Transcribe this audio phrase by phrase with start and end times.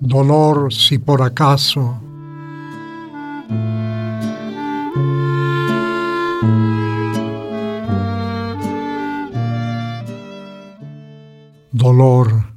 [0.00, 2.02] Dolor si por acaso
[11.70, 12.56] Dolor,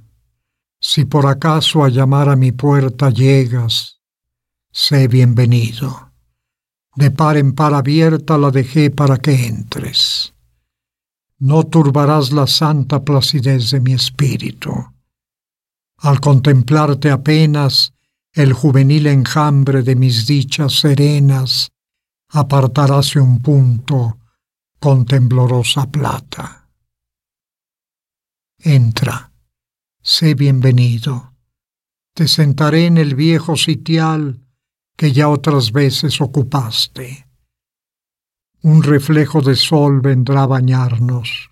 [0.82, 4.02] si por acaso a llamar a mi puerta llegas,
[4.72, 6.12] sé bienvenido.
[6.96, 10.33] De par en par abierta la dejé para que entres.
[11.46, 14.72] No turbarás la santa placidez de mi espíritu.
[15.98, 17.94] Al contemplarte apenas
[18.32, 21.70] el juvenil enjambre de mis dichas serenas,
[22.30, 24.20] apartaráse un punto
[24.80, 26.70] con temblorosa plata.
[28.60, 29.34] Entra,
[30.02, 31.34] sé bienvenido.
[32.14, 34.40] Te sentaré en el viejo sitial
[34.96, 37.28] que ya otras veces ocupaste.
[38.64, 41.52] Un reflejo de sol vendrá a bañarnos,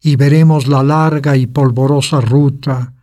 [0.00, 2.94] y veremos la larga y polvorosa ruta,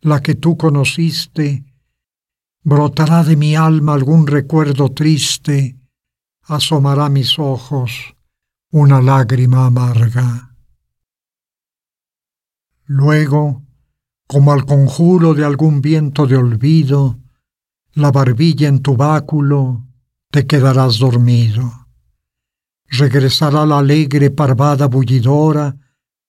[0.00, 1.64] la que tú conociste,
[2.62, 5.76] brotará de mi alma algún recuerdo triste,
[6.42, 8.14] asomará mis ojos
[8.70, 10.54] una lágrima amarga.
[12.86, 13.62] Luego,
[14.26, 17.18] como al conjuro de algún viento de olvido,
[17.92, 19.84] la barbilla en tu báculo,
[20.30, 21.83] te quedarás dormido.
[22.96, 25.74] Regresará la alegre parvada bullidora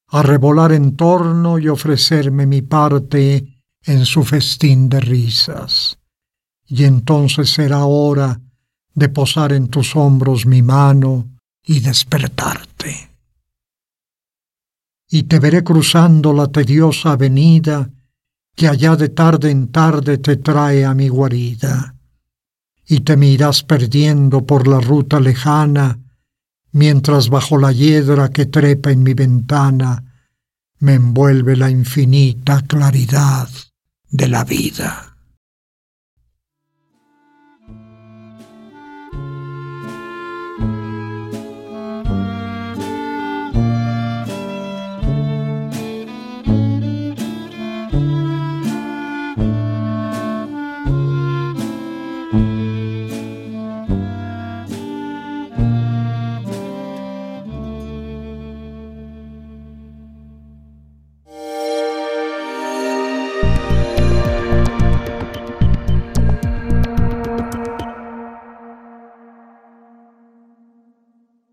[0.07, 5.99] a revolar en torno y ofrecerme mi parte en su festín de risas.
[6.65, 8.41] Y entonces será hora
[8.95, 13.11] de posar en tus hombros mi mano y despertarte.
[15.09, 17.89] Y te veré cruzando la tediosa avenida
[18.55, 21.93] que allá de tarde en tarde te trae a mi guarida,
[22.87, 25.99] y te me irás perdiendo por la ruta lejana,
[26.75, 30.03] mientras bajo la hiedra que trepa en mi ventana
[30.79, 33.47] me envuelve la infinita claridad
[34.09, 35.14] de la vida.